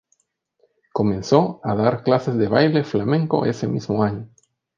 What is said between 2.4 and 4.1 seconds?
baile flamenco ese mismo